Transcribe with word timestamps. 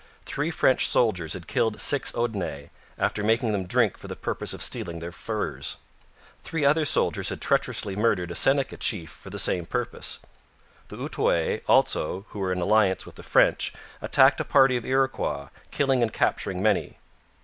Three 0.25 0.49
French 0.49 0.87
soldiers 0.87 1.33
had 1.33 1.45
killed 1.45 1.79
six 1.79 2.11
Oneidas, 2.15 2.71
after 2.97 3.23
making 3.23 3.51
them 3.51 3.67
drunk 3.67 3.99
for 3.99 4.07
the 4.07 4.15
purpose 4.15 4.51
of 4.51 4.63
stealing 4.63 4.97
their 4.97 5.11
furs; 5.11 5.77
three 6.41 6.65
other 6.65 6.85
soldiers 6.85 7.29
had 7.29 7.39
treacherously 7.39 7.95
murdered 7.95 8.31
a 8.31 8.33
Seneca 8.33 8.77
chief 8.77 9.11
for 9.11 9.29
the 9.29 9.37
same 9.37 9.67
purpose. 9.67 10.17
The 10.87 10.95
Outaouais 10.97 11.61
also, 11.67 12.25
who 12.29 12.39
were 12.39 12.51
in 12.51 12.61
alliance 12.61 13.05
with 13.05 13.13
the 13.13 13.21
French, 13.21 13.73
attacked 14.01 14.39
a 14.39 14.43
party 14.43 14.75
of 14.75 14.85
Iroquois, 14.87 15.49
killing 15.69 16.01
and 16.01 16.11
capturing 16.11 16.63
many. 16.63 16.97